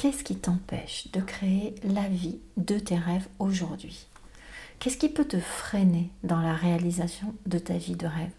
qu'est-ce 0.00 0.24
qui 0.24 0.36
t'empêche 0.36 1.08
de 1.12 1.20
créer 1.20 1.74
la 1.84 2.08
vie 2.08 2.38
de 2.56 2.78
tes 2.78 2.96
rêves 2.96 3.28
aujourd'hui? 3.38 4.06
Qu'est-ce 4.78 4.96
qui 4.96 5.10
peut 5.10 5.26
te 5.26 5.38
freiner 5.38 6.08
dans 6.24 6.40
la 6.40 6.54
réalisation 6.54 7.34
de 7.44 7.58
ta 7.58 7.74
vie 7.74 7.96
de 7.96 8.06
rêve? 8.06 8.32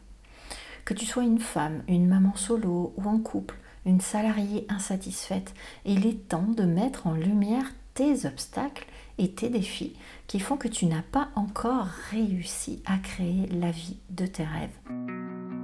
Que 0.85 0.95
tu 0.95 1.05
sois 1.05 1.21
une 1.21 1.37
femme, 1.37 1.83
une 1.87 2.07
maman 2.07 2.35
solo 2.35 2.95
ou 2.97 3.07
en 3.07 3.19
couple, 3.19 3.53
une 3.85 4.01
salariée 4.01 4.65
insatisfaite, 4.69 5.53
il 5.85 6.07
est 6.07 6.27
temps 6.27 6.47
de 6.47 6.63
mettre 6.63 7.05
en 7.05 7.13
lumière 7.13 7.71
tes 7.93 8.25
obstacles 8.25 8.87
et 9.19 9.29
tes 9.29 9.49
défis 9.49 9.95
qui 10.25 10.39
font 10.39 10.57
que 10.57 10.67
tu 10.67 10.87
n'as 10.87 11.03
pas 11.03 11.29
encore 11.35 11.89
réussi 12.09 12.81
à 12.87 12.97
créer 12.97 13.45
la 13.51 13.69
vie 13.69 13.97
de 14.09 14.25
tes 14.25 14.45
rêves. 14.45 15.60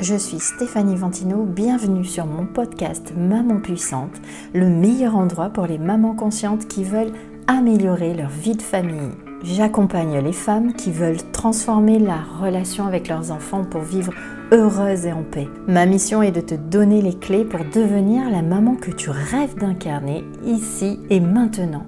Je 0.00 0.14
suis 0.14 0.38
Stéphanie 0.38 0.94
Ventino, 0.94 1.42
bienvenue 1.42 2.04
sur 2.04 2.24
mon 2.24 2.46
podcast 2.46 3.12
Maman 3.16 3.58
Puissante, 3.58 4.14
le 4.54 4.68
meilleur 4.68 5.16
endroit 5.16 5.50
pour 5.50 5.66
les 5.66 5.78
mamans 5.78 6.14
conscientes 6.14 6.68
qui 6.68 6.84
veulent 6.84 7.12
améliorer 7.48 8.14
leur 8.14 8.28
vie 8.28 8.54
de 8.54 8.62
famille. 8.62 9.10
J'accompagne 9.42 10.18
les 10.20 10.32
femmes 10.32 10.72
qui 10.72 10.92
veulent 10.92 11.22
transformer 11.32 11.98
la 11.98 12.20
relation 12.40 12.86
avec 12.86 13.08
leurs 13.08 13.32
enfants 13.32 13.64
pour 13.64 13.80
vivre 13.80 14.12
heureuses 14.52 15.06
et 15.06 15.12
en 15.12 15.24
paix. 15.24 15.48
Ma 15.66 15.84
mission 15.84 16.22
est 16.22 16.30
de 16.30 16.42
te 16.42 16.54
donner 16.54 17.02
les 17.02 17.18
clés 17.18 17.44
pour 17.44 17.64
devenir 17.64 18.30
la 18.30 18.42
maman 18.42 18.76
que 18.76 18.92
tu 18.92 19.10
rêves 19.10 19.56
d'incarner 19.56 20.24
ici 20.44 21.00
et 21.10 21.18
maintenant 21.18 21.86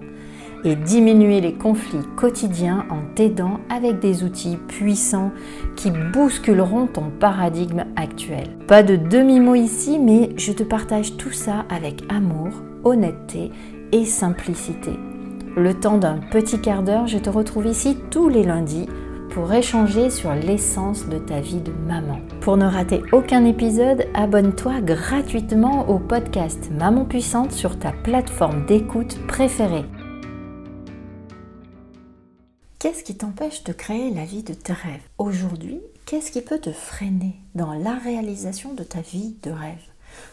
et 0.65 0.77
diminuer 0.77 1.41
les 1.41 1.55
conflits 1.55 2.07
quotidiens 2.17 2.85
en 2.91 3.15
t'aidant 3.15 3.61
avec 3.69 3.99
des 4.01 4.25
outils 4.25 4.59
puissants 4.69 5.33
qui 5.77 5.91
bousculeront 5.91 6.87
ton 6.87 7.11
paradigme 7.19 7.85
actuel. 7.97 8.49
Pas 8.67 8.83
de 8.83 8.97
demi-mot 8.97 9.55
ici, 9.55 9.99
mais 9.99 10.31
je 10.37 10.53
te 10.53 10.63
partage 10.63 11.17
tout 11.17 11.33
ça 11.33 11.65
avec 11.69 12.03
amour, 12.09 12.51
honnêteté 12.85 13.51
et 13.93 14.05
simplicité. 14.05 14.93
Le 15.57 15.75
temps 15.75 15.99
d'un 15.99 16.19
petit 16.31 16.61
quart 16.61 16.83
d'heure, 16.83 17.07
je 17.07 17.19
te 17.19 17.31
retrouve 17.31 17.67
ici 17.67 17.97
tous 18.11 18.29
les 18.29 18.45
lundis 18.45 18.87
pour 19.31 19.53
échanger 19.53 20.11
sur 20.11 20.35
l'essence 20.35 21.09
de 21.09 21.19
ta 21.19 21.41
vie 21.41 21.61
de 21.61 21.73
maman. 21.87 22.19
Pour 22.41 22.57
ne 22.57 22.67
rater 22.67 23.03
aucun 23.13 23.45
épisode, 23.45 24.07
abonne-toi 24.15 24.81
gratuitement 24.81 25.89
au 25.89 25.99
podcast 25.99 26.71
Maman 26.79 27.05
Puissante 27.05 27.53
sur 27.53 27.79
ta 27.79 27.93
plateforme 27.93 28.67
d'écoute 28.67 29.19
préférée. 29.27 29.85
Qu'est-ce 32.81 33.05
qui 33.05 33.15
t'empêche 33.15 33.63
de 33.65 33.75
créer 33.75 34.11
la 34.11 34.25
vie 34.25 34.43
de 34.43 34.55
tes 34.55 34.73
rêves 34.73 35.03
Aujourd'hui, 35.19 35.83
qu'est-ce 36.07 36.31
qui 36.31 36.41
peut 36.41 36.61
te 36.61 36.73
freiner 36.73 37.37
dans 37.55 37.75
la 37.75 37.93
réalisation 37.93 38.73
de 38.73 38.83
ta 38.85 39.03
vie 39.03 39.37
de 39.43 39.51
rêve 39.51 39.85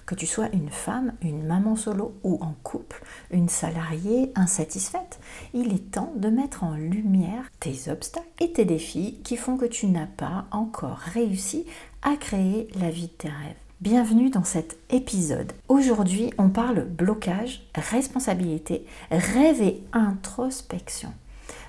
que 0.05 0.15
tu 0.15 0.25
sois 0.25 0.47
une 0.53 0.69
femme, 0.69 1.11
une 1.21 1.45
maman 1.45 1.75
solo 1.75 2.15
ou 2.23 2.39
en 2.41 2.55
couple, 2.63 3.03
une 3.31 3.49
salariée 3.49 4.31
insatisfaite, 4.35 5.19
il 5.53 5.73
est 5.73 5.91
temps 5.91 6.13
de 6.15 6.29
mettre 6.29 6.63
en 6.63 6.75
lumière 6.75 7.51
tes 7.59 7.91
obstacles 7.91 8.25
et 8.39 8.53
tes 8.53 8.63
défis 8.63 9.19
qui 9.25 9.35
font 9.35 9.57
que 9.57 9.65
tu 9.65 9.87
n'as 9.87 10.07
pas 10.07 10.45
encore 10.51 10.99
réussi 10.99 11.65
à 12.01 12.15
créer 12.15 12.69
la 12.79 12.89
vie 12.89 13.07
de 13.07 13.11
tes 13.11 13.27
rêves. 13.27 13.57
Bienvenue 13.81 14.29
dans 14.29 14.45
cet 14.45 14.79
épisode. 14.89 15.51
Aujourd'hui, 15.67 16.31
on 16.37 16.47
parle 16.47 16.85
blocage, 16.85 17.67
responsabilité, 17.75 18.85
rêve 19.11 19.61
et 19.61 19.83
introspection. 19.91 21.13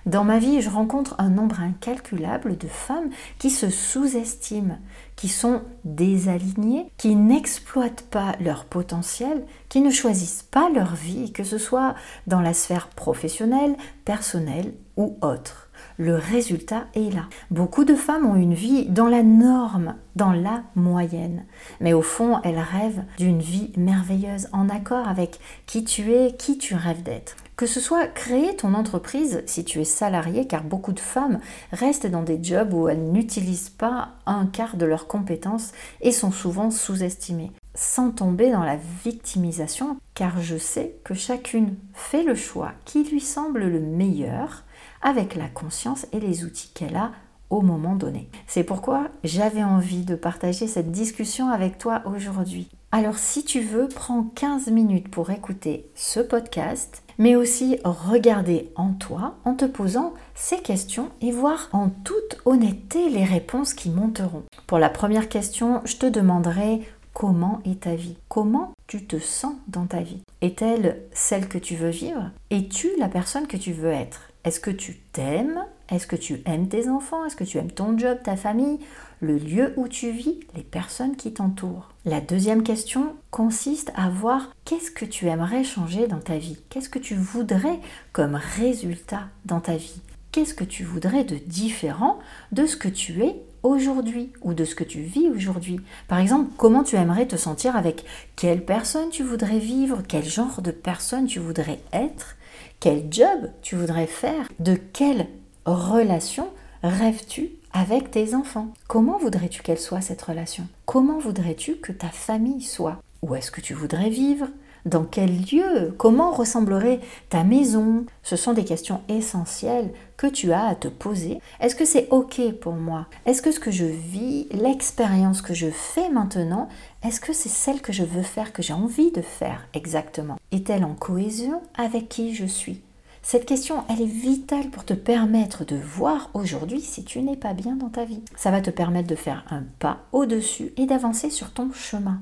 Dans 0.07 0.25
ma 0.25 0.39
vie, 0.39 0.63
je 0.63 0.71
rencontre 0.71 1.15
un 1.19 1.31
nombre 1.31 1.61
incalculable 1.61 2.57
de 2.57 2.69
femmes 2.69 3.11
qui 3.39 3.51
se 3.51 3.71
sous-estiment, 3.71 4.79
qui 5.17 5.29
sont 5.29 5.63
désalignées, 5.85 6.93
qui 6.97 7.15
n'exploitent 7.15 8.07
pas 8.11 8.35
leur 8.41 8.65
potentiel, 8.65 9.45
qui 9.69 9.81
ne 9.81 9.91
choisissent 9.91 10.47
pas 10.51 10.71
leur 10.71 10.95
vie, 10.95 11.33
que 11.33 11.45
ce 11.45 11.59
soit 11.59 11.95
dans 12.27 12.41
la 12.41 12.55
sphère 12.55 12.89
professionnelle, 12.89 13.77
personnelle 14.05 14.73
ou 14.97 15.17
autre. 15.23 15.68
Le 15.97 16.17
résultat 16.17 16.87
est 16.95 17.13
là. 17.13 17.27
Beaucoup 17.51 17.85
de 17.85 17.95
femmes 17.95 18.27
ont 18.27 18.37
une 18.37 18.55
vie 18.55 18.87
dans 18.87 19.09
la 19.09 19.23
norme, 19.23 19.95
dans 20.17 20.33
la 20.33 20.63
moyenne. 20.75 21.45
Mais 21.81 21.93
au 21.93 22.03
fond, 22.03 22.41
elles 22.45 22.59
rêvent 22.59 23.03
d'une 23.19 23.41
vie 23.41 23.73
merveilleuse, 23.77 24.49
en 24.53 24.69
accord 24.69 25.09
avec 25.09 25.39
qui 25.67 25.85
tu 25.85 26.13
es, 26.13 26.35
qui 26.37 26.59
tu 26.59 26.75
rêves 26.75 27.03
d'être. 27.03 27.37
Que 27.57 27.67
ce 27.67 27.81
soit 27.81 28.07
créer 28.07 28.55
ton 28.55 28.75
entreprise 28.75 29.43
si 29.47 29.65
tu 29.65 29.81
es 29.81 29.85
salarié, 29.85 30.47
car 30.47 30.63
beaucoup 30.63 30.93
de 30.93 31.01
femmes 31.01 31.41
restent 31.73 32.07
dans 32.07 32.23
des 32.23 32.39
jobs 32.43 32.73
où 32.73 32.89
elles 32.89 33.11
n'utilisent 33.11 33.71
pas 33.71 34.11
un 34.27 34.47
quart 34.47 34.77
de 34.77 34.87
leurs 34.87 35.09
compétences 35.09 35.73
et 36.01 36.13
sont 36.13 36.31
souvent 36.31 36.71
sous-estimées. 36.71 37.51
Sans 37.81 38.11
tomber 38.11 38.51
dans 38.51 38.65
la 38.65 38.75
victimisation, 39.05 39.99
car 40.15 40.41
je 40.43 40.57
sais 40.57 40.97
que 41.05 41.15
chacune 41.15 41.77
fait 41.95 42.25
le 42.25 42.35
choix 42.35 42.73
qui 42.85 43.05
lui 43.05 43.21
semble 43.21 43.61
le 43.67 43.79
meilleur 43.79 44.65
avec 45.01 45.37
la 45.37 45.47
conscience 45.47 46.05
et 46.13 46.19
les 46.19 46.43
outils 46.43 46.73
qu'elle 46.75 46.97
a 46.97 47.13
au 47.51 47.61
moment 47.61 47.95
donné. 47.95 48.31
C'est 48.49 48.65
pourquoi 48.65 49.11
j'avais 49.23 49.63
envie 49.63 50.05
de 50.05 50.17
partager 50.17 50.67
cette 50.67 50.91
discussion 50.91 51.51
avec 51.51 51.79
toi 51.79 52.03
aujourd'hui. 52.05 52.69
Alors 52.91 53.17
si 53.17 53.45
tu 53.45 53.61
veux, 53.61 53.87
prends 53.87 54.25
15 54.25 54.73
minutes 54.73 55.09
pour 55.09 55.31
écouter 55.31 55.89
ce 55.95 56.19
podcast 56.19 57.05
mais 57.19 57.35
aussi 57.35 57.79
regarder 57.85 58.71
en 58.77 58.93
toi 58.93 59.35
en 59.45 59.55
te 59.55 59.65
posant 59.65 60.15
ces 60.35 60.59
questions 60.59 61.11
et 61.21 61.33
voir 61.33 61.69
en 61.73 61.91
toute 61.91 62.41
honnêteté 62.45 63.11
les 63.11 63.25
réponses 63.25 63.75
qui 63.75 63.91
monteront. 63.91 64.45
Pour 64.67 64.79
la 64.79 64.89
première 64.89 65.29
question, 65.29 65.83
je 65.85 65.97
te 65.97 66.07
demanderai 66.07 66.83
comment 67.19 67.61
est 67.65 67.81
ta 67.81 67.97
vie? 67.97 68.17
Comment 68.29 68.73
tu 68.87 69.05
te 69.05 69.19
sens 69.19 69.57
dans 69.67 69.87
ta 69.87 70.03
vie? 70.03 70.23
Est-elle 70.41 71.03
celle 71.13 71.49
que 71.49 71.59
tu 71.59 71.75
veux 71.75 71.91
vivre? 71.91 72.31
Es-tu 72.51 72.91
la 72.97 73.09
personne 73.09 73.49
que 73.49 73.57
tu 73.57 73.73
veux 73.73 73.91
être? 73.91 74.31
Est-ce 74.45 74.61
que 74.61 74.71
tu 74.71 74.99
t'aimes? 75.13 75.65
Est-ce 75.91 76.07
que 76.07 76.15
tu 76.15 76.43
aimes 76.47 76.69
tes 76.69 76.89
enfants? 76.89 77.25
Est-ce 77.25 77.35
que 77.35 77.43
tu 77.43 77.59
aimes 77.59 77.73
ton 77.73 77.99
job, 77.99 78.19
ta 78.23 78.37
famille? 78.37 78.79
Le 79.21 79.37
lieu 79.37 79.75
où 79.77 79.89
tu 79.89 80.13
vis, 80.13 80.39
les 80.55 80.63
personnes 80.63 81.17
qui 81.17 81.33
t'entourent? 81.33 81.89
La 82.05 82.21
deuxième 82.21 82.63
question 82.63 83.17
consiste 83.33 83.91
à 83.97 84.11
voir 84.11 84.53
qu'est-ce 84.65 84.93
que 84.93 85.05
tu 85.05 85.27
aimerais 85.27 85.65
changer 85.65 86.07
dans 86.07 86.21
ta 86.21 86.39
vie, 86.39 86.61
qu'est-ce 86.69 86.89
que 86.89 87.01
tu 87.01 87.17
voudrais 87.17 87.81
comme 88.13 88.37
résultat 88.37 89.25
dans 89.45 89.61
ta 89.61 89.75
vie, 89.75 90.01
qu'est-ce 90.33 90.55
que 90.55 90.65
tu 90.65 90.85
voudrais 90.85 91.25
de 91.25 91.37
différent 91.37 92.19
de 92.53 92.67
ce 92.67 92.77
que 92.77 92.89
tu 92.89 93.23
es 93.23 93.37
aujourd'hui 93.63 94.33
ou 94.43 94.55
de 94.55 94.65
ce 94.65 94.75
que 94.75 94.85
tu 94.85 95.01
vis 95.01 95.29
aujourd'hui? 95.29 95.81
Par 96.07 96.19
exemple, 96.19 96.51
comment 96.57 96.85
tu 96.85 96.97
aimerais 96.97 97.27
te 97.27 97.37
sentir 97.37 97.77
avec 97.77 98.05
quelle 98.37 98.65
personne 98.65 99.11
tu 99.11 99.23
voudrais 99.23 99.59
vivre, 99.59 100.03
quel 100.07 100.25
genre 100.25 100.63
de 100.63 100.71
personne 100.71 101.27
tu 101.27 101.39
voudrais 101.39 101.81
être, 101.93 102.37
quel 102.81 103.07
job 103.11 103.51
tu 103.63 103.77
voudrais 103.77 104.07
faire, 104.07 104.49
de 104.61 104.75
quelle 104.75 105.27
relation 105.65 106.49
rêves-tu 106.83 107.51
avec 107.73 108.11
tes 108.11 108.35
enfants? 108.35 108.73
Comment 108.87 109.19
voudrais-tu 109.19 109.63
qu'elle 109.63 109.79
soit 109.79 110.01
cette 110.01 110.23
relation? 110.23 110.67
Comment 110.87 111.19
voudrais-tu 111.19 111.77
que 111.77 111.93
ta 111.93 112.09
famille 112.09 112.63
soit? 112.63 113.03
Où 113.23 113.35
est-ce 113.35 113.51
que 113.51 113.61
tu 113.61 113.75
voudrais 113.75 114.11
vivre? 114.11 114.47
Dans 114.89 115.05
quel 115.05 115.31
lieu? 115.31 115.95
Comment 115.97 116.33
ressemblerait 116.33 117.01
ta 117.29 117.45
maison? 117.45 118.07
Ce 118.23 118.37
sont 118.37 118.53
des 118.53 118.65
questions 118.65 119.01
essentielles 119.09 119.93
que 120.17 120.27
tu 120.27 120.53
as 120.53 120.67
à 120.67 120.75
te 120.75 120.89
poser. 120.89 121.41
Est-ce 121.61 121.77
que 121.77 121.85
c'est 121.85 122.09
OK 122.11 122.41
pour 122.61 122.75
moi? 122.75 123.07
Est-ce 123.27 123.43
que 123.43 123.53
ce 123.53 123.61
que 123.61 123.71
je 123.71 123.85
vis, 123.85 124.49
l'expérience 124.51 125.43
que 125.43 125.55
je 125.55 125.71
fais 125.71 126.09
maintenant, 126.09 126.69
est-ce 127.05 127.21
que 127.21 127.33
c'est 127.33 127.49
celle 127.49 127.81
que 127.81 127.93
je 127.93 128.03
veux 128.03 128.23
faire, 128.23 128.53
que 128.53 128.63
j'ai 128.63 128.73
envie 128.73 129.13
de 129.13 129.23
faire 129.23 129.69
exactement? 129.75 130.37
Est-elle 130.51 130.85
en 130.85 130.95
cohésion 130.95 131.63
avec 131.77 132.09
qui 132.09 132.35
je 132.35 132.47
suis? 132.47 132.81
Cette 133.23 133.47
question, 133.47 133.85
elle 133.91 134.01
est 134.01 134.07
vitale 134.07 134.71
pour 134.71 134.85
te 134.85 134.95
permettre 134.95 135.65
de 135.65 135.77
voir 135.77 136.31
aujourd'hui 136.33 136.81
si 136.81 137.05
tu 137.05 137.21
n'es 137.21 137.37
pas 137.37 137.53
bien 137.53 137.77
dans 137.77 137.91
ta 137.91 138.05
vie. 138.05 138.23
Ça 138.37 138.51
va 138.51 138.63
te 138.63 138.71
permettre 138.71 139.09
de 139.09 139.17
faire 139.17 139.45
un 139.51 139.65
pas 139.79 139.99
au-dessus 140.13 140.73
et 140.77 140.87
d'avancer 140.87 141.29
sur 141.29 141.53
ton 141.53 141.71
chemin. 141.73 142.21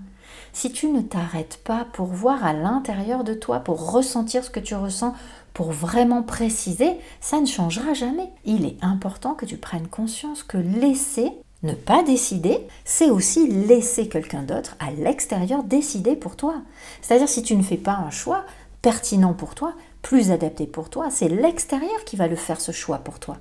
Si 0.52 0.72
tu 0.72 0.88
ne 0.88 1.02
t'arrêtes 1.02 1.60
pas 1.64 1.86
pour 1.92 2.06
voir 2.06 2.44
à 2.44 2.52
l'intérieur 2.52 3.24
de 3.24 3.34
toi, 3.34 3.60
pour 3.60 3.92
ressentir 3.92 4.44
ce 4.44 4.50
que 4.50 4.60
tu 4.60 4.74
ressens, 4.74 5.14
pour 5.52 5.72
vraiment 5.72 6.22
préciser, 6.22 6.98
ça 7.20 7.40
ne 7.40 7.46
changera 7.46 7.94
jamais. 7.94 8.30
Il 8.44 8.66
est 8.66 8.76
important 8.82 9.34
que 9.34 9.46
tu 9.46 9.56
prennes 9.56 9.88
conscience 9.88 10.42
que 10.42 10.58
laisser 10.58 11.32
ne 11.62 11.72
pas 11.72 12.02
décider, 12.02 12.66
c'est 12.84 13.10
aussi 13.10 13.48
laisser 13.48 14.08
quelqu'un 14.08 14.42
d'autre 14.42 14.76
à 14.78 14.90
l'extérieur 14.90 15.64
décider 15.64 16.14
pour 16.14 16.36
toi. 16.36 16.56
C'est-à-dire 17.00 17.28
si 17.28 17.42
tu 17.42 17.56
ne 17.56 17.62
fais 17.62 17.78
pas 17.78 17.94
un 17.94 18.10
choix 18.10 18.44
pertinent 18.82 19.32
pour 19.32 19.54
toi, 19.54 19.72
plus 20.02 20.30
adapté 20.30 20.66
pour 20.66 20.90
toi, 20.90 21.08
c'est 21.10 21.28
l'extérieur 21.28 22.04
qui 22.04 22.16
va 22.16 22.28
le 22.28 22.36
faire 22.36 22.60
ce 22.60 22.72
choix 22.72 22.98
pour 22.98 23.18
toi. 23.18 23.38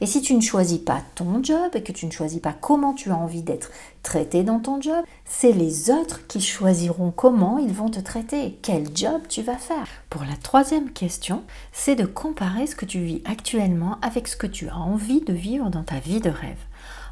Et 0.00 0.06
si 0.06 0.22
tu 0.22 0.34
ne 0.34 0.40
choisis 0.40 0.78
pas 0.78 1.02
ton 1.14 1.42
job 1.42 1.70
et 1.74 1.82
que 1.82 1.92
tu 1.92 2.06
ne 2.06 2.10
choisis 2.10 2.40
pas 2.40 2.52
comment 2.52 2.94
tu 2.94 3.10
as 3.10 3.16
envie 3.16 3.42
d'être 3.42 3.70
traité 4.02 4.42
dans 4.44 4.60
ton 4.60 4.80
job, 4.80 5.04
c'est 5.24 5.52
les 5.52 5.90
autres 5.90 6.26
qui 6.26 6.40
choisiront 6.40 7.10
comment 7.10 7.58
ils 7.58 7.72
vont 7.72 7.90
te 7.90 8.00
traiter, 8.00 8.58
quel 8.62 8.96
job 8.96 9.22
tu 9.28 9.42
vas 9.42 9.56
faire. 9.56 9.86
Pour 10.10 10.24
la 10.24 10.36
troisième 10.36 10.90
question, 10.90 11.42
c'est 11.72 11.96
de 11.96 12.06
comparer 12.06 12.66
ce 12.66 12.76
que 12.76 12.86
tu 12.86 13.00
vis 13.00 13.22
actuellement 13.24 13.98
avec 14.02 14.28
ce 14.28 14.36
que 14.36 14.46
tu 14.46 14.68
as 14.68 14.76
envie 14.76 15.20
de 15.20 15.32
vivre 15.32 15.70
dans 15.70 15.84
ta 15.84 15.98
vie 15.98 16.20
de 16.20 16.30
rêve. 16.30 16.64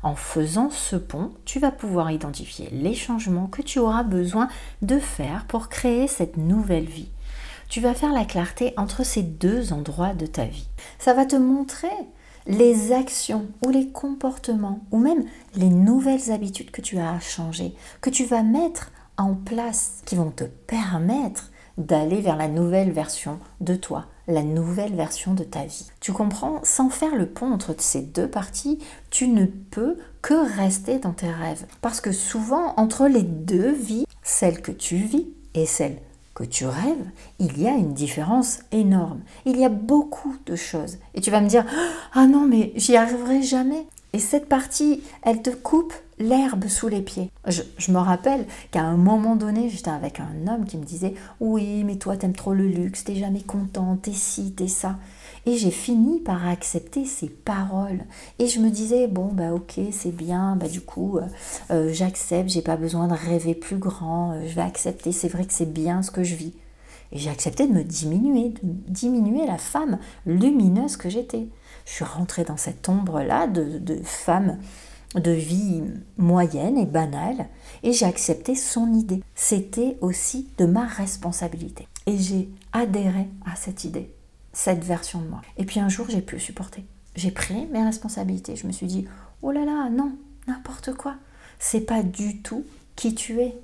En 0.02 0.14
faisant 0.14 0.70
ce 0.70 0.96
pont, 0.96 1.32
tu 1.44 1.58
vas 1.58 1.72
pouvoir 1.72 2.11
identifier 2.11 2.69
les 2.70 2.94
changements 2.94 3.49
que 3.49 3.62
tu 3.62 3.79
auras 3.79 4.05
besoin 4.05 4.49
de 4.82 4.99
faire 4.99 5.46
pour 5.49 5.69
créer 5.69 6.06
cette 6.06 6.37
nouvelle 6.37 6.84
vie. 6.84 7.08
Tu 7.69 7.81
vas 7.81 7.94
faire 7.94 8.12
la 8.12 8.25
clarté 8.25 8.72
entre 8.76 9.05
ces 9.05 9.22
deux 9.22 9.72
endroits 9.72 10.14
de 10.14 10.26
ta 10.26 10.44
vie. 10.44 10.69
Ça 10.99 11.14
va 11.14 11.26
te 11.26 11.34
montrer 11.34 11.88
les 12.46 12.93
actions 12.93 13.46
ou 13.64 13.70
les 13.70 13.88
comportements 13.88 14.81
ou 14.90 14.98
même 14.98 15.25
les 15.54 15.69
nouvelles 15.69 16.31
habitudes 16.31 16.70
que 16.70 16.81
tu 16.81 16.98
as 16.98 17.12
à 17.12 17.20
changer, 17.20 17.75
que 18.00 18.10
tu 18.10 18.25
vas 18.25 18.43
mettre 18.43 18.93
en 19.16 19.34
place, 19.34 20.02
qui 20.04 20.14
vont 20.14 20.31
te 20.31 20.44
permettre 20.44 21.50
d'aller 21.78 22.20
vers 22.20 22.37
la 22.37 22.48
nouvelle 22.48 22.93
version 22.93 23.38
de 23.60 23.75
toi, 23.75 24.06
la 24.28 24.43
nouvelle 24.43 24.94
version 24.94 25.34
de 25.34 25.44
ta 25.44 25.64
vie. 25.64 25.90
Tu 26.00 26.12
comprends? 26.12 26.60
Sans 26.62 26.88
faire 26.88 27.16
le 27.16 27.26
pont 27.26 27.52
entre 27.52 27.75
ces 27.78 28.02
deux 28.02 28.28
parties, 28.28 28.78
tu 29.10 29.28
ne 29.28 29.46
peux 29.46 29.96
que 30.22 30.56
rester 30.56 30.98
dans 30.98 31.12
tes 31.12 31.31
rêves. 31.31 31.66
Parce 31.81 32.00
que 32.00 32.12
souvent, 32.12 32.75
entre 32.76 33.06
les 33.06 33.22
deux 33.22 33.72
vies, 33.72 34.06
celle 34.22 34.62
que 34.62 34.72
tu 34.72 34.96
vis 34.96 35.28
et 35.54 35.66
celle 35.66 35.98
que 36.36 36.44
tu 36.44 36.66
rêves, 36.66 37.10
il 37.38 37.58
y 37.58 37.66
a 37.66 37.72
une 37.72 37.94
différence 37.94 38.60
énorme. 38.70 39.20
Il 39.46 39.58
y 39.58 39.64
a 39.64 39.70
beaucoup 39.70 40.36
de 40.44 40.54
choses. 40.54 40.98
Et 41.14 41.22
tu 41.22 41.30
vas 41.30 41.40
me 41.40 41.48
dire, 41.48 41.64
ah 42.12 42.26
non, 42.26 42.46
mais 42.46 42.72
j'y 42.76 42.94
arriverai 42.94 43.42
jamais. 43.42 43.86
Et 44.12 44.18
cette 44.18 44.46
partie, 44.46 45.02
elle 45.22 45.40
te 45.40 45.50
coupe 45.50 45.94
l'herbe 46.18 46.68
sous 46.68 46.88
les 46.88 47.00
pieds. 47.00 47.30
Je, 47.46 47.90
me 47.90 47.98
rappelle 47.98 48.46
qu'à 48.70 48.82
un 48.82 48.96
moment 48.96 49.34
donné, 49.34 49.70
j'étais 49.70 49.90
avec 49.90 50.20
un 50.20 50.46
homme 50.46 50.66
qui 50.66 50.76
me 50.76 50.84
disait 50.84 51.14
Oui, 51.40 51.84
mais 51.84 51.96
toi, 51.96 52.16
t'aimes 52.16 52.34
trop 52.34 52.52
le 52.52 52.66
luxe, 52.66 53.04
t'es 53.04 53.16
jamais 53.16 53.42
content, 53.42 53.96
t'es 53.96 54.12
ci, 54.12 54.52
t'es 54.52 54.68
ça. 54.68 54.96
Et 55.46 55.56
j'ai 55.56 55.70
fini 55.70 56.19
par 56.19 56.48
accepter 56.48 57.04
ces 57.04 57.28
paroles. 57.28 58.04
Et 58.40 58.48
je 58.48 58.58
me 58.58 58.69
disais 58.69 59.06
Bon, 59.06 59.31
bah 59.32 59.52
ok, 59.52 59.78
c'est 59.93 60.14
bien, 60.14 60.56
bah 60.56 60.69
du 60.69 60.81
coup, 60.81 61.19
euh, 61.19 61.26
euh, 61.70 61.93
j'accepte, 61.93 62.50
j'ai 62.50 62.62
pas 62.62 62.76
besoin 62.76 63.06
de 63.06 63.14
rêver 63.14 63.54
plus 63.54 63.78
grand, 63.78 64.32
euh, 64.32 64.43
je 64.46 64.54
vais 64.54 64.62
accepter, 64.62 65.12
c'est 65.12 65.28
vrai 65.28 65.44
que 65.46 65.52
c'est 65.52 65.72
bien 65.72 66.02
ce 66.02 66.10
que 66.10 66.25
je 66.25 66.34
vis. 66.34 66.52
Et 67.12 67.19
j'ai 67.19 67.31
accepté 67.31 67.69
de 67.69 67.72
me 67.72 67.84
diminuer, 67.84 68.48
de 68.48 68.58
diminuer 68.62 69.46
la 69.46 69.58
femme 69.58 69.98
lumineuse 70.26 70.96
que 70.96 71.08
j'étais. 71.08 71.46
Je 71.84 71.93
suis 71.93 72.04
rentrée 72.04 72.43
dans 72.43 72.56
cette 72.56 72.88
ombre-là 72.88 73.46
de, 73.46 73.78
de 73.78 74.00
femme 74.02 74.58
de 75.14 75.31
vie 75.31 75.82
moyenne 76.19 76.76
et 76.76 76.87
banale, 76.87 77.46
et 77.84 77.93
j'ai 77.93 78.06
accepté 78.06 78.56
son 78.56 78.93
idée. 78.93 79.22
C'était 79.34 79.96
aussi 80.00 80.48
de 80.58 80.66
ma 80.66 80.84
responsabilité. 80.87 81.87
Et 82.06 82.19
j'ai 82.19 82.50
adhéré 82.72 83.28
à 83.44 83.56
cette 83.56 83.84
idée, 83.84 84.10
cette 84.56 84.85
version 84.85 85.20
de 85.20 85.29
moi. 85.29 85.43
Et 85.58 85.67
puis 85.67 85.81
un 85.81 85.91
jour, 85.91 86.06
j'ai 86.08 86.23
pu 86.23 86.41
supporter. 86.41 86.82
J'ai 87.14 87.31
pris 87.31 87.67
mes 87.67 87.85
responsabilités. 87.85 88.56
Je 88.56 88.67
me 88.67 88.73
suis 88.73 88.87
dit, 88.87 89.06
oh 89.43 89.50
là 89.50 89.67
là, 89.67 89.91
non, 89.91 90.12
n'importe 90.49 90.94
quoi. 90.94 91.17
C'est 91.58 91.82
pas 91.82 92.03
du 92.03 92.41
tout 92.41 92.64
qui 92.97 93.14
tu 93.14 93.38
es. 93.41 93.55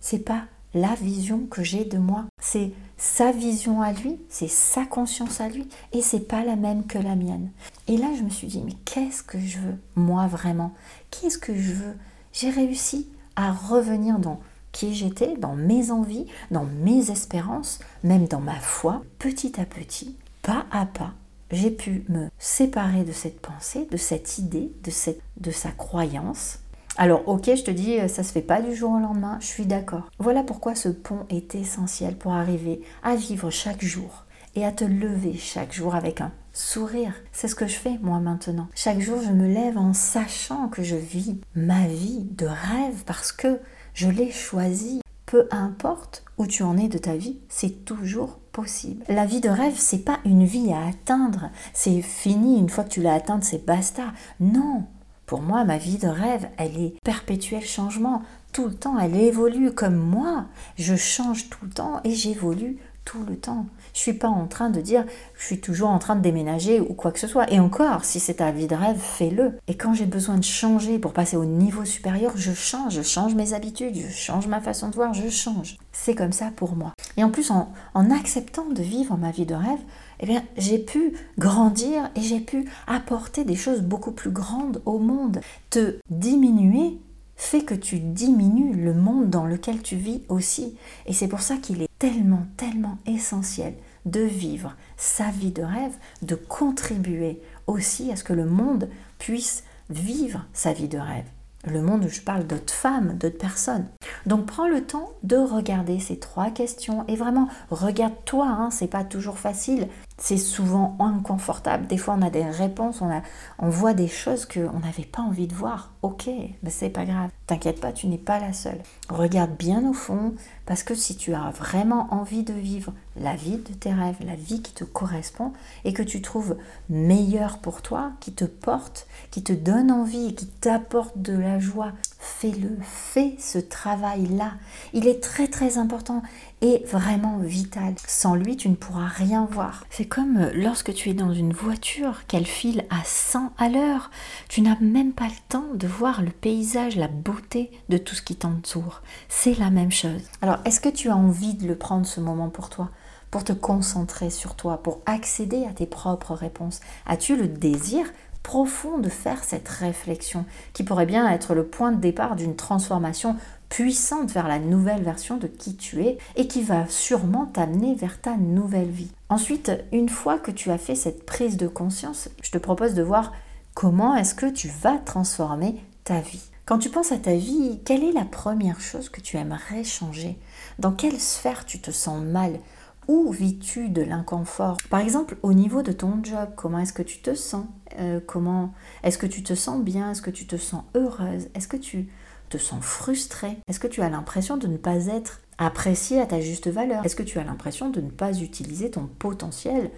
C'est 0.00 0.24
pas 0.24 0.44
la 0.72 0.94
vision 0.94 1.40
que 1.40 1.62
j'ai 1.62 1.84
de 1.84 1.98
moi. 1.98 2.24
C'est 2.40 2.72
sa 2.96 3.32
vision 3.32 3.82
à 3.82 3.92
lui, 3.92 4.18
c'est 4.30 4.48
sa 4.48 4.86
conscience 4.86 5.42
à 5.42 5.48
lui, 5.50 5.68
et 5.92 6.00
c'est 6.00 6.26
pas 6.26 6.42
la 6.42 6.56
même 6.56 6.86
que 6.86 6.98
la 6.98 7.16
mienne. 7.16 7.50
Et 7.86 7.98
là, 7.98 8.08
je 8.16 8.22
me 8.22 8.30
suis 8.30 8.46
dit, 8.46 8.62
mais 8.64 8.76
qu'est-ce 8.86 9.22
que 9.22 9.38
je 9.38 9.58
veux, 9.58 9.78
moi 9.94 10.26
vraiment? 10.26 10.72
Qu'est-ce 11.10 11.38
que 11.38 11.54
je 11.54 11.72
veux? 11.72 11.96
J'ai 12.32 12.50
réussi 12.50 13.08
à 13.36 13.52
revenir 13.52 14.18
dans 14.18 14.40
qui 14.72 14.94
j'étais, 14.94 15.36
dans 15.36 15.54
mes 15.54 15.90
envies, 15.90 16.26
dans 16.50 16.64
mes 16.64 17.10
espérances, 17.10 17.78
même 18.04 18.26
dans 18.26 18.40
ma 18.40 18.58
foi, 18.58 19.02
petit 19.18 19.60
à 19.60 19.66
petit, 19.66 20.16
pas 20.42 20.66
à 20.70 20.86
pas. 20.86 21.12
J'ai 21.50 21.70
pu 21.70 22.04
me 22.08 22.28
séparer 22.38 23.04
de 23.04 23.12
cette 23.12 23.40
pensée, 23.40 23.88
de 23.90 23.96
cette 23.96 24.38
idée, 24.38 24.72
de, 24.84 24.90
cette, 24.90 25.20
de 25.38 25.50
sa 25.50 25.70
croyance, 25.70 26.60
alors 26.96 27.26
ok, 27.28 27.44
je 27.46 27.62
te 27.62 27.70
dis, 27.70 27.96
ça 28.08 28.22
se 28.22 28.32
fait 28.32 28.42
pas 28.42 28.60
du 28.60 28.74
jour 28.74 28.92
au 28.92 28.98
lendemain, 28.98 29.38
je 29.40 29.46
suis 29.46 29.64
d'accord. 29.64 30.10
Voilà 30.18 30.42
pourquoi 30.42 30.74
ce 30.74 30.88
pont 30.88 31.24
est 31.30 31.54
essentiel 31.54 32.16
pour 32.16 32.32
arriver 32.32 32.82
à 33.02 33.14
vivre 33.14 33.50
chaque 33.50 33.82
jour 33.82 34.24
et 34.54 34.66
à 34.66 34.72
te 34.72 34.84
lever 34.84 35.34
chaque 35.34 35.72
jour 35.72 35.94
avec 35.94 36.20
un 36.20 36.32
sourire. 36.52 37.14
C'est 37.32 37.48
ce 37.48 37.54
que 37.54 37.66
je 37.66 37.76
fais 37.76 37.98
moi 38.02 38.18
maintenant. 38.18 38.68
Chaque 38.74 39.00
jour, 39.00 39.20
je 39.22 39.30
me 39.30 39.46
lève 39.46 39.78
en 39.78 39.92
sachant 39.92 40.68
que 40.68 40.82
je 40.82 40.96
vis 40.96 41.40
ma 41.54 41.86
vie 41.86 42.26
de 42.32 42.46
rêve 42.46 43.04
parce 43.06 43.32
que 43.32 43.60
je 43.94 44.08
l'ai 44.08 44.32
choisi. 44.32 45.00
Peu 45.30 45.46
importe 45.52 46.24
où 46.38 46.46
tu 46.48 46.64
en 46.64 46.76
es 46.76 46.88
de 46.88 46.98
ta 46.98 47.14
vie, 47.14 47.38
c'est 47.48 47.84
toujours 47.84 48.40
possible. 48.50 49.04
La 49.08 49.26
vie 49.26 49.40
de 49.40 49.48
rêve, 49.48 49.76
c'est 49.76 50.04
pas 50.04 50.18
une 50.24 50.44
vie 50.44 50.72
à 50.72 50.88
atteindre. 50.88 51.50
C'est 51.72 52.02
fini 52.02 52.58
une 52.58 52.68
fois 52.68 52.82
que 52.82 52.88
tu 52.88 53.00
l'as 53.00 53.14
atteinte, 53.14 53.44
c'est 53.44 53.64
basta. 53.64 54.06
Non, 54.40 54.86
pour 55.26 55.40
moi, 55.40 55.64
ma 55.64 55.78
vie 55.78 55.98
de 55.98 56.08
rêve, 56.08 56.48
elle 56.56 56.76
est 56.80 56.94
perpétuel 57.04 57.64
changement. 57.64 58.22
Tout 58.52 58.66
le 58.66 58.74
temps, 58.74 58.98
elle 58.98 59.14
évolue 59.14 59.70
comme 59.70 59.94
moi. 59.94 60.46
Je 60.76 60.96
change 60.96 61.48
tout 61.48 61.64
le 61.64 61.70
temps 61.70 62.00
et 62.02 62.12
j'évolue 62.12 62.78
tout 63.10 63.24
le 63.28 63.36
temps. 63.36 63.66
Je 63.92 63.98
suis 63.98 64.12
pas 64.12 64.28
en 64.28 64.46
train 64.46 64.70
de 64.70 64.80
dire 64.80 65.04
je 65.36 65.44
suis 65.44 65.60
toujours 65.60 65.88
en 65.88 65.98
train 65.98 66.14
de 66.14 66.20
déménager 66.20 66.78
ou 66.78 66.94
quoi 66.94 67.10
que 67.10 67.18
ce 67.18 67.26
soit. 67.26 67.50
Et 67.52 67.58
encore, 67.58 68.04
si 68.04 68.20
c'est 68.20 68.34
ta 68.34 68.52
vie 68.52 68.68
de 68.68 68.76
rêve, 68.76 68.98
fais-le. 68.98 69.54
Et 69.66 69.76
quand 69.76 69.94
j'ai 69.94 70.06
besoin 70.06 70.38
de 70.38 70.44
changer 70.44 71.00
pour 71.00 71.12
passer 71.12 71.36
au 71.36 71.44
niveau 71.44 71.84
supérieur, 71.84 72.34
je 72.36 72.52
change, 72.52 72.94
je 72.94 73.02
change 73.02 73.34
mes 73.34 73.52
habitudes, 73.52 73.96
je 73.96 74.08
change 74.08 74.46
ma 74.46 74.60
façon 74.60 74.90
de 74.90 74.94
voir, 74.94 75.12
je 75.12 75.28
change. 75.28 75.76
C'est 75.90 76.14
comme 76.14 76.30
ça 76.30 76.52
pour 76.54 76.76
moi. 76.76 76.92
Et 77.16 77.24
en 77.24 77.30
plus, 77.30 77.50
en, 77.50 77.72
acceptant 78.12 78.68
de 78.68 78.82
vivre 78.82 79.16
ma 79.16 79.32
vie 79.32 79.46
de 79.46 79.54
rêve, 79.54 79.80
eh 80.20 80.26
bien, 80.26 80.44
j'ai 80.56 80.78
pu 80.78 81.14
grandir 81.36 82.10
et 82.14 82.20
j'ai 82.20 82.40
pu 82.40 82.68
apporter 82.86 83.44
des 83.44 83.56
choses 83.56 83.80
beaucoup 83.80 84.12
plus 84.12 84.30
grandes 84.30 84.82
au 84.86 84.98
monde. 84.98 85.40
Te 85.70 85.96
diminuer 86.10 87.00
fait 87.40 87.62
que 87.62 87.74
tu 87.74 87.98
diminues 87.98 88.74
le 88.74 88.92
monde 88.92 89.30
dans 89.30 89.46
lequel 89.46 89.80
tu 89.80 89.96
vis 89.96 90.22
aussi. 90.28 90.76
Et 91.06 91.14
c'est 91.14 91.26
pour 91.26 91.40
ça 91.40 91.56
qu'il 91.56 91.80
est 91.80 91.88
tellement, 91.98 92.46
tellement 92.58 92.98
essentiel 93.06 93.74
de 94.04 94.20
vivre 94.20 94.76
sa 94.98 95.30
vie 95.30 95.50
de 95.50 95.62
rêve, 95.62 95.96
de 96.22 96.34
contribuer 96.34 97.40
aussi 97.66 98.12
à 98.12 98.16
ce 98.16 98.24
que 98.24 98.34
le 98.34 98.44
monde 98.44 98.90
puisse 99.18 99.64
vivre 99.88 100.44
sa 100.52 100.74
vie 100.74 100.88
de 100.88 100.98
rêve. 100.98 101.24
Le 101.66 101.82
monde 101.82 102.04
où 102.04 102.08
je 102.08 102.20
parle 102.20 102.46
d'autres 102.46 102.72
femmes, 102.72 103.16
d'autres 103.18 103.38
personnes. 103.38 103.86
Donc 104.26 104.46
prends 104.46 104.68
le 104.68 104.82
temps 104.82 105.10
de 105.22 105.36
regarder 105.36 105.98
ces 105.98 106.18
trois 106.18 106.50
questions 106.50 107.04
et 107.08 107.16
vraiment 107.16 107.48
regarde-toi, 107.70 108.46
hein, 108.46 108.70
c'est 108.70 108.86
pas 108.86 109.04
toujours 109.04 109.38
facile, 109.38 109.88
c'est 110.20 110.36
souvent 110.36 110.96
inconfortable. 111.00 111.86
Des 111.86 111.96
fois 111.96 112.14
on 112.16 112.22
a 112.22 112.30
des 112.30 112.44
réponses, 112.44 113.00
on, 113.00 113.10
a, 113.10 113.22
on 113.58 113.70
voit 113.70 113.94
des 113.94 114.06
choses 114.06 114.46
qu'on 114.46 114.78
n'avait 114.78 115.04
pas 115.04 115.22
envie 115.22 115.48
de 115.48 115.54
voir. 115.54 115.92
Ok, 116.02 116.28
mais 116.62 116.70
c'est 116.70 116.90
pas 116.90 117.04
grave, 117.04 117.30
t'inquiète 117.46 117.80
pas, 117.80 117.92
tu 117.92 118.06
n'es 118.06 118.18
pas 118.18 118.38
la 118.38 118.52
seule. 118.52 118.80
Regarde 119.08 119.56
bien 119.58 119.88
au 119.88 119.92
fond, 119.92 120.34
parce 120.66 120.82
que 120.82 120.94
si 120.94 121.16
tu 121.16 121.34
as 121.34 121.50
vraiment 121.50 122.06
envie 122.12 122.42
de 122.42 122.54
vivre 122.54 122.92
la 123.16 123.34
vie 123.34 123.56
de 123.56 123.72
tes 123.74 123.92
rêves, 123.92 124.16
la 124.24 124.36
vie 124.36 124.62
qui 124.62 124.72
te 124.72 124.84
correspond 124.84 125.52
et 125.84 125.92
que 125.92 126.02
tu 126.02 126.22
trouves 126.22 126.56
meilleure 126.88 127.58
pour 127.58 127.82
toi, 127.82 128.12
qui 128.20 128.32
te 128.32 128.44
porte, 128.44 129.06
qui 129.30 129.42
te 129.42 129.52
donne 129.52 129.90
envie, 129.90 130.34
qui 130.34 130.46
t'apporte 130.46 131.18
de 131.18 131.36
la 131.36 131.58
joie, 131.58 131.92
fais-le, 132.18 132.78
fais 132.82 133.34
ce 133.38 133.58
travail-là. 133.58 134.52
Il 134.92 135.06
est 135.06 135.22
très 135.22 135.48
très 135.48 135.78
important 135.78 136.22
et 136.62 136.82
vraiment 136.86 137.38
vital. 137.38 137.94
Sans 138.06 138.34
lui, 138.34 138.56
tu 138.56 138.68
ne 138.68 138.74
pourras 138.74 139.06
rien 139.06 139.46
voir. 139.50 139.84
C'est 139.90 140.06
comme 140.06 140.50
lorsque 140.54 140.92
tu 140.92 141.10
es 141.10 141.14
dans 141.14 141.32
une 141.32 141.52
voiture 141.52 142.26
qu'elle 142.26 142.46
file 142.46 142.84
à 142.90 143.02
100 143.04 143.52
à 143.58 143.68
l'heure. 143.68 144.10
Tu 144.48 144.60
n'as 144.60 144.78
même 144.80 145.12
pas 145.12 145.26
le 145.26 145.48
temps 145.48 145.68
de 145.74 145.86
voir 145.86 146.22
le 146.22 146.30
paysage, 146.30 146.96
la 146.96 147.08
beauté 147.08 147.70
de 147.88 147.98
tout 147.98 148.14
ce 148.14 148.22
qui 148.22 148.36
t'entoure. 148.36 149.02
C'est 149.28 149.58
la 149.58 149.70
même 149.70 149.92
chose. 149.92 150.22
Alors, 150.42 150.58
est-ce 150.64 150.80
que 150.80 150.88
tu 150.88 151.08
as 151.10 151.16
envie 151.16 151.54
de 151.54 151.66
le 151.66 151.76
prendre 151.76 152.06
ce 152.06 152.20
moment 152.20 152.50
pour 152.50 152.68
toi? 152.68 152.90
Pour 153.30 153.44
te 153.44 153.52
concentrer 153.52 154.28
sur 154.28 154.56
toi, 154.56 154.82
pour 154.82 155.00
accéder 155.06 155.64
à 155.64 155.72
tes 155.72 155.86
propres 155.86 156.34
réponses? 156.34 156.80
As-tu 157.06 157.36
le 157.36 157.46
désir 157.46 158.06
profond 158.42 158.98
de 158.98 159.08
faire 159.08 159.44
cette 159.44 159.68
réflexion 159.68 160.44
qui 160.72 160.84
pourrait 160.84 161.06
bien 161.06 161.30
être 161.30 161.54
le 161.54 161.66
point 161.66 161.92
de 161.92 162.00
départ 162.00 162.36
d'une 162.36 162.56
transformation 162.56 163.36
puissante 163.68 164.32
vers 164.32 164.48
la 164.48 164.58
nouvelle 164.58 165.02
version 165.02 165.36
de 165.36 165.46
qui 165.46 165.76
tu 165.76 166.02
es 166.04 166.18
et 166.36 166.48
qui 166.48 166.62
va 166.62 166.86
sûrement 166.88 167.46
t'amener 167.46 167.94
vers 167.94 168.20
ta 168.20 168.36
nouvelle 168.36 168.90
vie. 168.90 169.12
Ensuite, 169.28 169.72
une 169.92 170.08
fois 170.08 170.38
que 170.38 170.50
tu 170.50 170.70
as 170.70 170.78
fait 170.78 170.96
cette 170.96 171.24
prise 171.24 171.56
de 171.56 171.68
conscience, 171.68 172.28
je 172.42 172.50
te 172.50 172.58
propose 172.58 172.94
de 172.94 173.02
voir 173.02 173.32
comment 173.74 174.16
est-ce 174.16 174.34
que 174.34 174.50
tu 174.50 174.68
vas 174.68 174.98
transformer 174.98 175.76
ta 176.04 176.20
vie. 176.20 176.42
Quand 176.66 176.78
tu 176.78 176.88
penses 176.88 177.12
à 177.12 177.18
ta 177.18 177.34
vie, 177.34 177.80
quelle 177.84 178.04
est 178.04 178.12
la 178.12 178.24
première 178.24 178.80
chose 178.80 179.08
que 179.08 179.20
tu 179.20 179.36
aimerais 179.36 179.84
changer? 179.84 180.38
Dans 180.78 180.92
quelle 180.92 181.18
sphère 181.18 181.64
tu 181.64 181.80
te 181.80 181.90
sens 181.90 182.22
mal? 182.22 182.60
Où 183.10 183.32
vis-tu 183.32 183.88
de 183.88 184.02
l'inconfort 184.02 184.76
Par 184.88 185.00
exemple, 185.00 185.36
au 185.42 185.52
niveau 185.52 185.82
de 185.82 185.90
ton 185.90 186.22
job, 186.22 186.50
comment 186.54 186.78
est-ce 186.78 186.92
que 186.92 187.02
tu 187.02 187.18
te 187.18 187.34
sens 187.34 187.66
euh, 187.98 188.20
Comment 188.24 188.72
est-ce 189.02 189.18
que 189.18 189.26
tu 189.26 189.42
te 189.42 189.54
sens 189.54 189.82
bien 189.82 190.12
Est-ce 190.12 190.22
que 190.22 190.30
tu 190.30 190.46
te 190.46 190.56
sens 190.56 190.84
heureuse 190.94 191.48
Est-ce 191.56 191.66
que 191.66 191.76
tu 191.76 192.08
te 192.50 192.56
sens 192.56 192.84
frustrée 192.84 193.58
Est-ce 193.68 193.80
que 193.80 193.88
tu 193.88 194.00
as 194.02 194.10
l'impression 194.10 194.56
de 194.56 194.68
ne 194.68 194.76
pas 194.76 195.06
être 195.06 195.40
apprécié 195.58 196.20
à 196.20 196.26
ta 196.26 196.40
juste 196.40 196.68
valeur 196.68 197.04
Est-ce 197.04 197.16
que 197.16 197.24
tu 197.24 197.40
as 197.40 197.44
l'impression 197.44 197.90
de 197.90 198.00
ne 198.00 198.10
pas 198.10 198.32
utiliser 198.38 198.92
ton 198.92 199.06
potentiel 199.06 199.90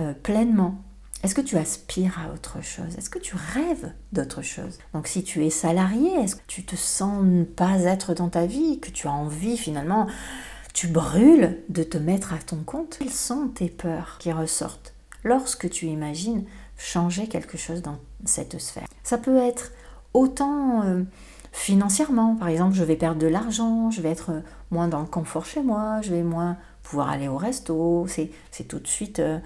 euh, 0.00 0.12
pleinement 0.12 0.82
Est-ce 1.22 1.36
que 1.36 1.40
tu 1.42 1.56
aspires 1.56 2.18
à 2.18 2.34
autre 2.34 2.64
chose 2.64 2.98
Est-ce 2.98 3.10
que 3.10 3.20
tu 3.20 3.36
rêves 3.36 3.92
d'autre 4.10 4.42
chose 4.42 4.78
Donc 4.92 5.06
si 5.06 5.22
tu 5.22 5.46
es 5.46 5.50
salarié, 5.50 6.10
est-ce 6.14 6.34
que 6.34 6.46
tu 6.48 6.64
te 6.64 6.74
sens 6.74 7.22
ne 7.22 7.44
pas 7.44 7.82
être 7.82 8.12
dans 8.12 8.28
ta 8.28 8.44
vie, 8.44 8.80
que 8.80 8.90
tu 8.90 9.06
as 9.06 9.12
envie 9.12 9.56
finalement, 9.56 10.08
tu 10.76 10.88
brûles 10.88 11.62
de 11.70 11.82
te 11.82 11.96
mettre 11.96 12.34
à 12.34 12.36
ton 12.36 12.58
compte. 12.58 12.98
Quelles 12.98 13.08
sont 13.08 13.48
tes 13.48 13.70
peurs 13.70 14.18
qui 14.18 14.30
ressortent 14.30 14.92
lorsque 15.24 15.70
tu 15.70 15.86
imagines 15.86 16.44
changer 16.76 17.28
quelque 17.28 17.56
chose 17.56 17.80
dans 17.80 17.98
cette 18.26 18.60
sphère? 18.60 18.86
Ça 19.02 19.16
peut 19.16 19.38
être 19.38 19.72
autant 20.12 20.82
euh, 20.82 21.02
financièrement, 21.50 22.36
par 22.36 22.48
exemple, 22.48 22.74
je 22.74 22.84
vais 22.84 22.96
perdre 22.96 23.18
de 23.18 23.26
l'argent, 23.26 23.90
je 23.90 24.02
vais 24.02 24.10
être 24.10 24.42
moins 24.70 24.86
dans 24.86 25.00
le 25.00 25.06
confort 25.06 25.46
chez 25.46 25.62
moi, 25.62 26.02
je 26.02 26.10
vais 26.10 26.22
moins 26.22 26.58
pouvoir 26.82 27.08
aller 27.08 27.28
au 27.28 27.38
resto, 27.38 28.06
c'est 28.06 28.68
tout 28.68 28.78
de 28.78 28.86
suite... 28.86 29.18
Euh, 29.18 29.38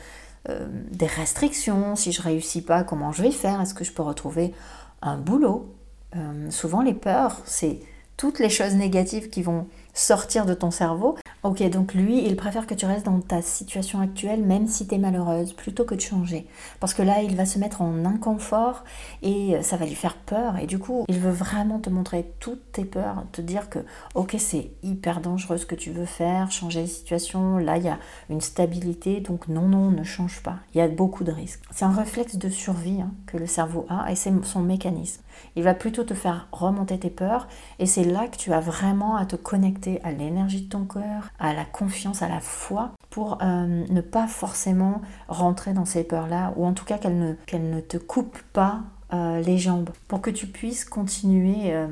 euh, 0.49 0.67
des 0.91 1.07
restrictions, 1.07 1.97
si 1.97 2.13
je 2.13 2.23
réussis 2.23 2.63
pas, 2.63 2.83
comment 2.83 3.13
je 3.13 3.23
vais 3.23 3.31
faire, 3.31 3.61
est-ce 3.61 3.75
que 3.75 3.85
je 3.85 3.93
peux 3.93 4.03
retrouver 4.03 4.55
un 5.03 5.19
boulot? 5.19 5.75
Euh, 6.17 6.51
souvent 6.51 6.81
les 6.81 6.95
peurs, 6.95 7.41
c'est 7.45 7.81
toutes 8.21 8.39
les 8.39 8.51
choses 8.51 8.75
négatives 8.75 9.31
qui 9.31 9.41
vont 9.41 9.67
sortir 9.95 10.45
de 10.45 10.53
ton 10.53 10.71
cerveau. 10.71 11.17
Ok, 11.43 11.63
donc 11.71 11.95
lui, 11.95 12.27
il 12.27 12.37
préfère 12.37 12.67
que 12.67 12.75
tu 12.75 12.85
restes 12.85 13.07
dans 13.07 13.19
ta 13.21 13.41
situation 13.41 13.99
actuelle, 14.01 14.43
même 14.43 14.67
si 14.67 14.87
tu 14.87 14.95
es 14.95 14.99
malheureuse, 14.99 15.55
plutôt 15.55 15.85
que 15.85 15.95
de 15.95 16.01
changer. 16.01 16.47
Parce 16.81 16.93
que 16.93 17.01
là, 17.01 17.23
il 17.23 17.35
va 17.35 17.47
se 17.47 17.59
mettre 17.59 17.81
en 17.81 18.05
inconfort 18.05 18.85
et 19.23 19.57
ça 19.63 19.79
va 19.79 19.87
lui 19.87 19.95
faire 19.95 20.17
peur. 20.17 20.59
Et 20.59 20.67
du 20.67 20.79
coup, 20.79 21.07
il 21.09 21.19
veut 21.19 21.31
vraiment 21.31 21.79
te 21.79 21.89
montrer 21.89 22.31
toutes 22.41 22.73
tes 22.73 22.85
peurs, 22.85 23.25
te 23.33 23.41
dire 23.41 23.71
que, 23.71 23.79
ok, 24.15 24.37
c'est 24.39 24.71
hyper 24.83 25.23
dangereux 25.23 25.57
ce 25.57 25.65
que 25.65 25.75
tu 25.75 25.93
veux 25.93 26.05
faire, 26.05 26.51
changer 26.51 26.83
de 26.83 26.87
situation. 26.87 27.57
Là, 27.57 27.79
il 27.79 27.85
y 27.85 27.89
a 27.89 27.99
une 28.29 28.43
stabilité, 28.43 29.21
donc 29.21 29.49
non, 29.49 29.67
non, 29.67 29.91
ne 29.91 30.05
change 30.05 30.43
pas. 30.43 30.57
Il 30.75 30.79
y 30.79 30.83
a 30.83 30.89
beaucoup 30.89 31.25
de 31.25 31.33
risques. 31.33 31.63
C'est 31.71 31.87
un 31.87 31.93
réflexe 31.93 32.37
de 32.37 32.51
survie 32.51 33.01
hein, 33.01 33.13
que 33.27 33.39
le 33.39 33.47
cerveau 33.47 33.87
a 33.89 34.13
et 34.13 34.15
c'est 34.15 34.33
son 34.45 34.61
mécanisme. 34.61 35.23
Il 35.57 35.63
va 35.63 35.75
plutôt 35.75 36.05
te 36.05 36.15
faire 36.15 36.49
remonter 36.53 36.99
tes 36.99 37.11
peurs 37.11 37.49
et 37.79 37.87
c'est 37.87 38.05
là 38.05 38.29
que 38.29 38.37
tu 38.37 38.53
as 38.53 38.61
vraiment 38.61 39.17
à 39.17 39.27
te 39.27 39.37
connecter 39.37 40.03
à 40.03 40.13
l'énergie 40.13 40.63
de 40.63 40.69
ton 40.69 40.85
cœur, 40.85 41.30
à 41.39 41.55
la 41.55 41.65
confiance, 41.65 42.23
à 42.23 42.29
la 42.29 42.41
foi 42.41 42.93
pour 43.11 43.39
euh, 43.43 43.85
ne 43.89 44.01
pas 44.01 44.27
forcément 44.27 45.03
rentrer 45.29 45.73
dans 45.73 45.85
ces 45.85 46.05
peurs-là 46.05 46.53
ou 46.57 46.65
en 46.65 46.73
tout 46.73 46.85
cas 46.85 46.99
qu'elles 46.99 47.19
ne, 47.19 47.35
ne 47.59 47.81
te 47.81 47.97
coupent 47.97 48.43
pas 48.53 48.83
euh, 49.13 49.41
les 49.41 49.59
jambes 49.59 49.91
pour 50.07 50.21
que 50.21 50.31
tu 50.31 50.47
puisses 50.47 50.85
continuer 50.85 51.73
euh, 51.75 51.89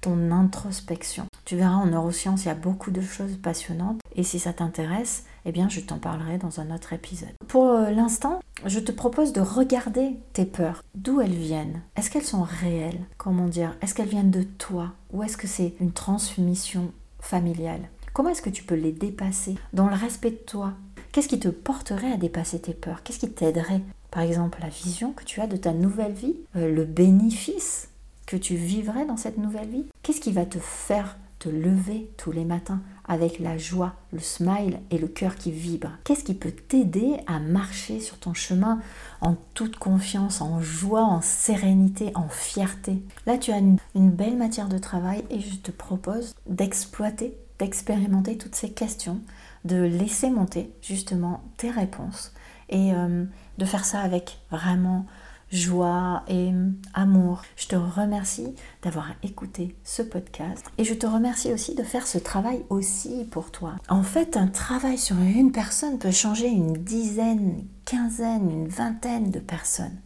ton 0.00 0.30
introspection. 0.30 1.24
Tu 1.44 1.56
verras 1.56 1.76
en 1.76 1.86
neurosciences, 1.86 2.44
il 2.44 2.48
y 2.48 2.50
a 2.50 2.54
beaucoup 2.54 2.90
de 2.90 3.00
choses 3.00 3.36
passionnantes 3.36 4.00
et 4.14 4.22
si 4.22 4.38
ça 4.38 4.52
t'intéresse, 4.52 5.24
eh 5.44 5.52
bien 5.52 5.68
je 5.68 5.80
t'en 5.80 5.98
parlerai 5.98 6.38
dans 6.38 6.60
un 6.60 6.74
autre 6.74 6.92
épisode. 6.92 7.32
Pour 7.48 7.72
l'instant, 7.72 8.40
je 8.66 8.80
te 8.80 8.92
propose 8.92 9.32
de 9.32 9.40
regarder 9.40 10.18
tes 10.34 10.44
peurs, 10.44 10.82
d'où 10.94 11.20
elles 11.20 11.30
viennent? 11.30 11.80
Est-ce 11.96 12.10
qu'elles 12.10 12.22
sont 12.24 12.42
réelles? 12.42 13.00
Comment 13.16 13.46
dire? 13.46 13.76
Est-ce 13.80 13.94
qu'elles 13.94 14.08
viennent 14.08 14.30
de 14.30 14.42
toi? 14.42 14.92
Ou 15.12 15.22
est-ce 15.22 15.36
que 15.36 15.46
c'est 15.46 15.74
une 15.80 15.92
transmission 15.92 16.92
familiale? 17.20 17.88
Comment 18.18 18.30
est-ce 18.30 18.42
que 18.42 18.50
tu 18.50 18.64
peux 18.64 18.74
les 18.74 18.90
dépasser 18.90 19.54
dans 19.72 19.86
le 19.86 19.94
respect 19.94 20.32
de 20.32 20.36
toi? 20.38 20.72
Qu'est-ce 21.12 21.28
qui 21.28 21.38
te 21.38 21.46
porterait 21.46 22.10
à 22.10 22.16
dépasser 22.16 22.58
tes 22.58 22.74
peurs? 22.74 23.04
Qu'est-ce 23.04 23.20
qui 23.20 23.30
t'aiderait? 23.30 23.80
Par 24.10 24.24
exemple, 24.24 24.58
la 24.60 24.70
vision 24.70 25.12
que 25.12 25.22
tu 25.22 25.40
as 25.40 25.46
de 25.46 25.56
ta 25.56 25.72
nouvelle 25.72 26.14
vie, 26.14 26.34
euh, 26.56 26.74
le 26.74 26.84
bénéfice 26.84 27.90
que 28.26 28.36
tu 28.36 28.56
vivrais 28.56 29.06
dans 29.06 29.16
cette 29.16 29.38
nouvelle 29.38 29.68
vie. 29.68 29.84
Qu'est-ce 30.02 30.20
qui 30.20 30.32
va 30.32 30.46
te 30.46 30.58
faire 30.58 31.16
te 31.38 31.48
lever 31.48 32.10
tous 32.16 32.32
les 32.32 32.44
matins 32.44 32.80
avec 33.06 33.38
la 33.38 33.56
joie, 33.56 33.94
le 34.12 34.18
smile 34.18 34.80
et 34.90 34.98
le 34.98 35.06
cœur 35.06 35.36
qui 35.36 35.52
vibre? 35.52 35.92
Qu'est-ce 36.02 36.24
qui 36.24 36.34
peut 36.34 36.50
t'aider 36.50 37.18
à 37.28 37.38
marcher 37.38 38.00
sur 38.00 38.18
ton 38.18 38.34
chemin 38.34 38.80
en 39.20 39.36
toute 39.54 39.76
confiance, 39.76 40.40
en 40.40 40.60
joie, 40.60 41.04
en 41.04 41.20
sérénité, 41.20 42.10
en 42.16 42.28
fierté? 42.28 43.00
Là, 43.26 43.38
tu 43.38 43.52
as 43.52 43.58
une, 43.58 43.78
belle 43.94 44.36
matière 44.36 44.68
de 44.68 44.78
travail 44.78 45.22
et 45.30 45.38
je 45.38 45.54
te 45.54 45.70
propose 45.70 46.34
d'exploiter, 46.48 47.38
d'expérimenter 47.58 48.36
toutes 48.36 48.54
ces 48.54 48.70
questions, 48.70 49.20
de 49.64 49.76
laisser 49.76 50.30
monter 50.30 50.72
justement 50.82 51.42
tes 51.56 51.70
réponses 51.70 52.32
et 52.68 52.92
euh, 52.94 53.24
de 53.58 53.64
faire 53.64 53.84
ça 53.84 54.00
avec 54.00 54.38
vraiment 54.50 55.06
joie 55.50 56.24
et 56.28 56.52
amour. 56.94 57.42
Je 57.56 57.68
te 57.68 57.76
remercie 57.76 58.54
d'avoir 58.82 59.12
écouté 59.22 59.76
ce 59.84 60.02
podcast 60.02 60.66
et 60.76 60.84
je 60.84 60.94
te 60.94 61.06
remercie 61.06 61.52
aussi 61.52 61.74
de 61.74 61.82
faire 61.82 62.06
ce 62.06 62.18
travail 62.18 62.64
aussi 62.70 63.24
pour 63.30 63.50
toi. 63.50 63.76
En 63.88 64.02
fait, 64.02 64.36
un 64.36 64.48
travail 64.48 64.98
sur 64.98 65.16
une 65.16 65.52
personne 65.52 65.98
peut 65.98 66.10
changer 66.10 66.48
une 66.48 66.74
dizaine, 66.74 67.64
quinzaine, 67.84 68.50
une 68.50 68.68
vingtaine 68.68 69.30
de 69.30 69.40
personnes. 69.40 69.98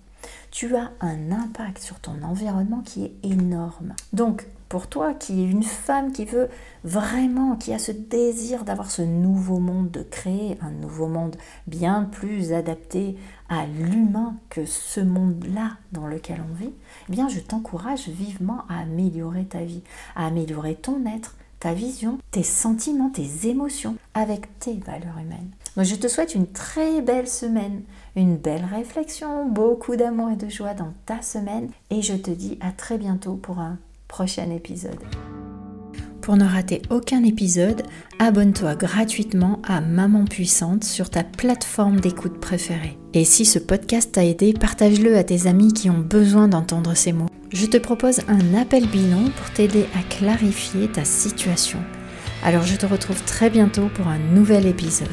Tu 0.51 0.77
as 0.77 0.93
un 1.01 1.33
impact 1.33 1.79
sur 1.79 1.99
ton 1.99 2.23
environnement 2.23 2.83
qui 2.83 3.05
est 3.05 3.15
énorme. 3.25 3.95
Donc, 4.13 4.47
pour 4.73 4.87
toi 4.87 5.13
qui 5.13 5.43
est 5.43 5.51
une 5.51 5.65
femme 5.65 6.13
qui 6.13 6.25
veut 6.25 6.49
vraiment, 6.83 7.57
qui 7.57 7.75
a 7.75 7.79
ce 7.79 7.93
désir 7.93 8.65
d'avoir 8.65 8.91
ce 8.91 9.03
nouveau 9.03 9.59
monde, 9.59 9.91
de 9.91 10.03
créer 10.03 10.57
un 10.63 10.71
nouveau 10.71 11.09
monde 11.09 11.37
bien 11.67 12.09
plus 12.11 12.55
adapté 12.55 13.19
à 13.51 13.67
l'humain 13.67 14.35
que 14.49 14.65
ce 14.65 15.01
monde-là 15.01 15.73
dans 15.93 16.07
lequel 16.07 16.43
on 16.51 16.55
vit, 16.55 16.73
eh 17.07 17.13
bien 17.13 17.29
je 17.29 17.39
t'encourage 17.41 18.09
vivement 18.09 18.65
à 18.71 18.81
améliorer 18.81 19.45
ta 19.45 19.63
vie, 19.63 19.83
à 20.17 20.27
améliorer 20.27 20.75
ton 20.75 21.05
être, 21.05 21.37
ta 21.61 21.75
vision, 21.75 22.17
tes 22.31 22.43
sentiments, 22.43 23.11
tes 23.11 23.49
émotions 23.51 23.97
avec 24.15 24.59
tes 24.59 24.79
valeurs 24.87 25.19
humaines. 25.19 25.51
Donc 25.77 25.85
je 25.85 25.97
te 25.97 26.09
souhaite 26.09 26.35
une 26.35 26.47
très 26.47 27.03
belle 27.03 27.29
semaine, 27.29 27.83
une 28.17 28.39
belle 28.39 28.65
réflexion, 28.65 29.47
beaucoup 29.47 29.97
d'amour 29.97 30.31
et 30.31 30.37
de 30.37 30.49
joie 30.49 30.73
dans 30.73 30.95
ta 31.05 31.21
semaine 31.21 31.69
et 31.91 32.01
je 32.01 32.15
te 32.15 32.31
dis 32.31 32.57
à 32.63 32.73
très 32.73 32.97
bientôt 32.97 33.35
pour 33.35 33.59
un 33.59 33.77
prochain 34.13 34.51
épisode. 34.51 35.01
Pour 36.21 36.37
ne 36.37 36.45
rater 36.45 36.83
aucun 36.91 37.25
épisode, 37.25 37.83
abonne-toi 38.19 38.75
gratuitement 38.75 39.63
à 39.67 39.81
Maman 39.81 40.27
Puissante 40.27 40.85
sur 40.85 41.09
ta 41.09 41.25
plateforme 41.25 41.99
d'écoute 41.99 42.39
préférée. 42.39 42.99
Et 43.15 43.25
si 43.25 43.47
ce 43.47 43.59
podcast 43.59 44.13
t'a 44.13 44.27
aidé, 44.27 44.53
partage-le 44.53 45.17
à 45.17 45.25
tes 45.25 45.47
amis 45.47 45.73
qui 45.73 45.89
ont 45.89 45.99
besoin 45.99 46.47
d'entendre 46.47 46.95
ces 46.95 47.15
mots. 47.15 47.31
Je 47.55 47.65
te 47.65 47.79
propose 47.79 48.21
un 48.29 48.55
appel 48.55 48.87
bilan 48.87 49.31
pour 49.35 49.51
t'aider 49.51 49.87
à 49.99 50.03
clarifier 50.15 50.89
ta 50.89 51.07
situation. 51.07 51.79
Alors 52.45 52.65
je 52.65 52.77
te 52.77 52.85
retrouve 52.85 53.23
très 53.25 53.49
bientôt 53.49 53.89
pour 53.95 54.09
un 54.09 54.19
nouvel 54.19 54.67
épisode. 54.67 55.09